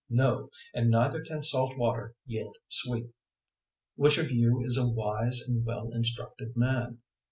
[0.09, 3.03] No; and neither can salt water yield sweet.
[3.03, 3.11] 003:013
[3.97, 6.97] Which of you is a wise and well instructed man?